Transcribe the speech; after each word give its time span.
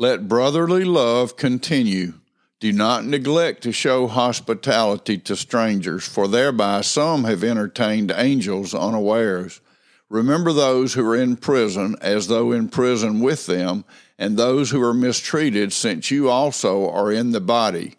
Let 0.00 0.28
brotherly 0.28 0.84
love 0.84 1.36
continue. 1.36 2.14
Do 2.58 2.72
not 2.72 3.04
neglect 3.04 3.62
to 3.64 3.70
show 3.70 4.06
hospitality 4.06 5.18
to 5.18 5.36
strangers, 5.36 6.08
for 6.08 6.26
thereby 6.26 6.80
some 6.80 7.24
have 7.24 7.44
entertained 7.44 8.10
angels 8.16 8.72
unawares. 8.72 9.60
Remember 10.08 10.54
those 10.54 10.94
who 10.94 11.06
are 11.06 11.16
in 11.16 11.36
prison 11.36 11.96
as 12.00 12.28
though 12.28 12.50
in 12.50 12.70
prison 12.70 13.20
with 13.20 13.44
them, 13.44 13.84
and 14.18 14.38
those 14.38 14.70
who 14.70 14.82
are 14.82 14.94
mistreated, 14.94 15.70
since 15.70 16.10
you 16.10 16.30
also 16.30 16.88
are 16.88 17.12
in 17.12 17.32
the 17.32 17.40
body. 17.42 17.96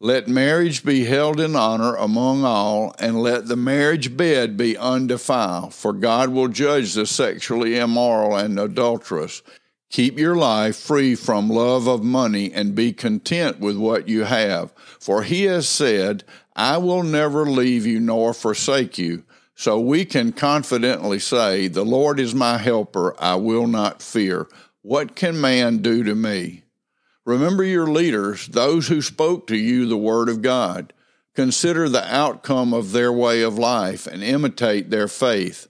Let 0.00 0.26
marriage 0.26 0.84
be 0.84 1.04
held 1.04 1.38
in 1.38 1.54
honor 1.54 1.94
among 1.94 2.44
all, 2.44 2.92
and 2.98 3.22
let 3.22 3.46
the 3.46 3.54
marriage 3.54 4.16
bed 4.16 4.56
be 4.56 4.76
undefiled, 4.76 5.74
for 5.74 5.92
God 5.92 6.30
will 6.30 6.48
judge 6.48 6.94
the 6.94 7.06
sexually 7.06 7.76
immoral 7.76 8.34
and 8.34 8.58
adulterous. 8.58 9.42
Keep 9.90 10.20
your 10.20 10.36
life 10.36 10.76
free 10.76 11.16
from 11.16 11.48
love 11.48 11.88
of 11.88 12.04
money 12.04 12.52
and 12.52 12.76
be 12.76 12.92
content 12.92 13.58
with 13.58 13.76
what 13.76 14.08
you 14.08 14.22
have, 14.22 14.72
for 15.00 15.24
he 15.24 15.44
has 15.44 15.68
said, 15.68 16.22
I 16.54 16.78
will 16.78 17.02
never 17.02 17.44
leave 17.44 17.86
you 17.86 17.98
nor 17.98 18.32
forsake 18.32 18.98
you. 18.98 19.24
So 19.56 19.80
we 19.80 20.04
can 20.04 20.32
confidently 20.32 21.18
say, 21.18 21.66
The 21.66 21.84
Lord 21.84 22.20
is 22.20 22.34
my 22.34 22.56
helper, 22.56 23.14
I 23.20 23.34
will 23.34 23.66
not 23.66 24.00
fear. 24.00 24.46
What 24.82 25.16
can 25.16 25.40
man 25.40 25.78
do 25.78 26.04
to 26.04 26.14
me? 26.14 26.62
Remember 27.24 27.64
your 27.64 27.88
leaders, 27.88 28.46
those 28.46 28.88
who 28.88 29.02
spoke 29.02 29.48
to 29.48 29.56
you 29.56 29.86
the 29.86 29.96
word 29.96 30.28
of 30.28 30.40
God. 30.40 30.92
Consider 31.34 31.88
the 31.88 32.04
outcome 32.14 32.72
of 32.72 32.92
their 32.92 33.12
way 33.12 33.42
of 33.42 33.58
life 33.58 34.06
and 34.06 34.22
imitate 34.22 34.90
their 34.90 35.08
faith. 35.08 35.68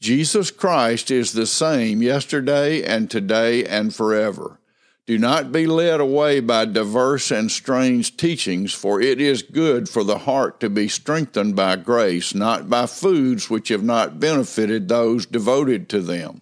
Jesus 0.00 0.50
Christ 0.50 1.10
is 1.10 1.32
the 1.32 1.46
same 1.46 2.02
yesterday 2.02 2.82
and 2.82 3.10
today 3.10 3.64
and 3.64 3.94
forever. 3.94 4.58
Do 5.06 5.18
not 5.18 5.52
be 5.52 5.66
led 5.66 6.00
away 6.00 6.40
by 6.40 6.64
diverse 6.64 7.30
and 7.30 7.50
strange 7.50 8.16
teachings, 8.16 8.72
for 8.72 9.02
it 9.02 9.20
is 9.20 9.42
good 9.42 9.86
for 9.86 10.02
the 10.02 10.18
heart 10.18 10.60
to 10.60 10.70
be 10.70 10.88
strengthened 10.88 11.54
by 11.54 11.76
grace, 11.76 12.34
not 12.34 12.70
by 12.70 12.86
foods 12.86 13.50
which 13.50 13.68
have 13.68 13.82
not 13.82 14.18
benefited 14.18 14.88
those 14.88 15.26
devoted 15.26 15.90
to 15.90 16.00
them. 16.00 16.40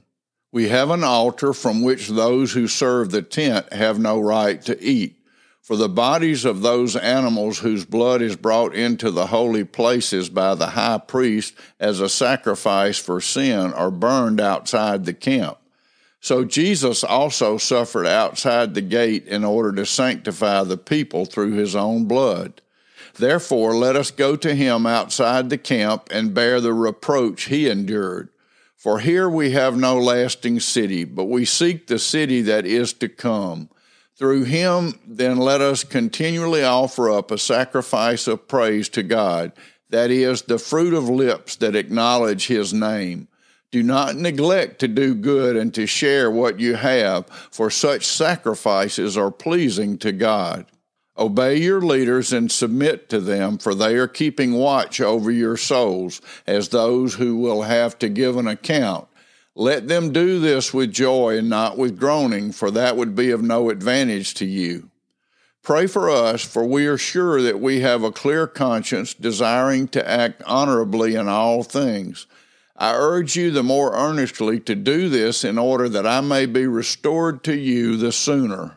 We 0.52 0.68
have 0.68 0.90
an 0.90 1.02
altar 1.02 1.52
from 1.52 1.82
which 1.82 2.08
those 2.08 2.52
who 2.52 2.68
serve 2.68 3.10
the 3.10 3.22
tent 3.22 3.72
have 3.72 3.98
no 3.98 4.20
right 4.20 4.62
to 4.62 4.80
eat. 4.80 5.16
For 5.72 5.78
the 5.78 5.88
bodies 5.88 6.44
of 6.44 6.60
those 6.60 6.96
animals 6.96 7.60
whose 7.60 7.86
blood 7.86 8.20
is 8.20 8.36
brought 8.36 8.74
into 8.74 9.10
the 9.10 9.28
holy 9.28 9.64
places 9.64 10.28
by 10.28 10.54
the 10.54 10.66
high 10.66 10.98
priest 10.98 11.54
as 11.80 11.98
a 11.98 12.10
sacrifice 12.10 12.98
for 12.98 13.22
sin 13.22 13.72
are 13.72 13.90
burned 13.90 14.38
outside 14.38 15.06
the 15.06 15.14
camp. 15.14 15.56
So 16.20 16.44
Jesus 16.44 17.02
also 17.02 17.56
suffered 17.56 18.06
outside 18.06 18.74
the 18.74 18.82
gate 18.82 19.26
in 19.26 19.44
order 19.44 19.72
to 19.72 19.86
sanctify 19.86 20.64
the 20.64 20.76
people 20.76 21.24
through 21.24 21.52
his 21.52 21.74
own 21.74 22.04
blood. 22.04 22.60
Therefore, 23.14 23.74
let 23.74 23.96
us 23.96 24.10
go 24.10 24.36
to 24.36 24.54
him 24.54 24.84
outside 24.84 25.48
the 25.48 25.56
camp 25.56 26.06
and 26.10 26.34
bear 26.34 26.60
the 26.60 26.74
reproach 26.74 27.44
he 27.44 27.70
endured. 27.70 28.28
For 28.76 28.98
here 28.98 29.26
we 29.26 29.52
have 29.52 29.74
no 29.74 29.98
lasting 29.98 30.60
city, 30.60 31.04
but 31.04 31.30
we 31.30 31.46
seek 31.46 31.86
the 31.86 31.98
city 31.98 32.42
that 32.42 32.66
is 32.66 32.92
to 32.92 33.08
come. 33.08 33.70
Through 34.22 34.44
him, 34.44 35.00
then, 35.04 35.38
let 35.38 35.60
us 35.60 35.82
continually 35.82 36.62
offer 36.62 37.10
up 37.10 37.32
a 37.32 37.38
sacrifice 37.38 38.28
of 38.28 38.46
praise 38.46 38.88
to 38.90 39.02
God, 39.02 39.50
that 39.90 40.12
is, 40.12 40.42
the 40.42 40.60
fruit 40.60 40.94
of 40.94 41.08
lips 41.08 41.56
that 41.56 41.74
acknowledge 41.74 42.46
his 42.46 42.72
name. 42.72 43.26
Do 43.72 43.82
not 43.82 44.14
neglect 44.14 44.78
to 44.78 44.86
do 44.86 45.16
good 45.16 45.56
and 45.56 45.74
to 45.74 45.88
share 45.88 46.30
what 46.30 46.60
you 46.60 46.76
have, 46.76 47.26
for 47.50 47.68
such 47.68 48.06
sacrifices 48.06 49.16
are 49.16 49.32
pleasing 49.32 49.98
to 49.98 50.12
God. 50.12 50.66
Obey 51.18 51.56
your 51.56 51.80
leaders 51.80 52.32
and 52.32 52.48
submit 52.52 53.08
to 53.08 53.18
them, 53.18 53.58
for 53.58 53.74
they 53.74 53.96
are 53.96 54.06
keeping 54.06 54.52
watch 54.52 55.00
over 55.00 55.32
your 55.32 55.56
souls 55.56 56.20
as 56.46 56.68
those 56.68 57.14
who 57.14 57.38
will 57.38 57.62
have 57.62 57.98
to 57.98 58.08
give 58.08 58.36
an 58.36 58.46
account. 58.46 59.08
Let 59.54 59.86
them 59.88 60.12
do 60.12 60.40
this 60.40 60.72
with 60.72 60.92
joy 60.92 61.36
and 61.38 61.50
not 61.50 61.76
with 61.76 61.98
groaning, 61.98 62.52
for 62.52 62.70
that 62.70 62.96
would 62.96 63.14
be 63.14 63.30
of 63.30 63.42
no 63.42 63.68
advantage 63.68 64.32
to 64.34 64.46
you. 64.46 64.90
Pray 65.62 65.86
for 65.86 66.10
us, 66.10 66.42
for 66.42 66.64
we 66.64 66.86
are 66.86 66.98
sure 66.98 67.40
that 67.42 67.60
we 67.60 67.80
have 67.80 68.02
a 68.02 68.10
clear 68.10 68.46
conscience, 68.46 69.14
desiring 69.14 69.88
to 69.88 70.08
act 70.08 70.42
honorably 70.44 71.14
in 71.14 71.28
all 71.28 71.62
things. 71.62 72.26
I 72.76 72.94
urge 72.94 73.36
you 73.36 73.50
the 73.50 73.62
more 73.62 73.94
earnestly 73.94 74.58
to 74.60 74.74
do 74.74 75.08
this 75.08 75.44
in 75.44 75.58
order 75.58 75.88
that 75.90 76.06
I 76.06 76.20
may 76.20 76.46
be 76.46 76.66
restored 76.66 77.44
to 77.44 77.54
you 77.54 77.96
the 77.96 78.10
sooner. 78.10 78.76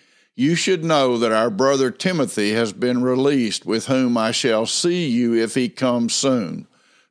you 0.41 0.55
should 0.55 0.83
know 0.83 1.19
that 1.19 1.31
our 1.31 1.51
brother 1.51 1.91
Timothy 1.91 2.53
has 2.53 2.73
been 2.73 3.03
released, 3.03 3.63
with 3.63 3.85
whom 3.85 4.17
I 4.17 4.31
shall 4.31 4.65
see 4.65 5.07
you 5.07 5.35
if 5.35 5.53
he 5.53 5.69
comes 5.69 6.15
soon. 6.15 6.65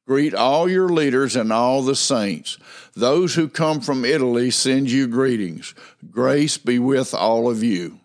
Greet 0.04 0.34
all 0.34 0.68
your 0.68 0.88
leaders 0.88 1.36
and 1.36 1.52
all 1.52 1.82
the 1.82 1.94
saints. 1.94 2.58
Those 2.96 3.36
who 3.36 3.48
come 3.48 3.80
from 3.82 4.04
Italy 4.04 4.50
send 4.50 4.91
you 4.91 5.06
greetings. 5.06 5.76
Grace 6.10 6.58
be 6.58 6.80
with 6.80 7.14
all 7.14 7.48
of 7.48 7.62
you. 7.62 7.99